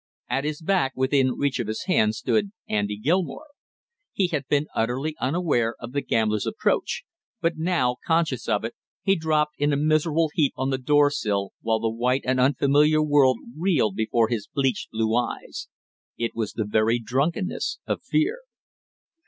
[0.27, 3.49] At his back within reach of his hand stood Andy Gilmore.
[4.11, 7.03] He had been utterly unaware of the gambler's approach,
[7.39, 11.51] but now conscious of it he dropped in a miserable heap on the door sill,
[11.61, 15.67] while the white and unfamiliar world reeled before his bleached blue eyes;
[16.17, 18.39] it was the very drunkenness of fear.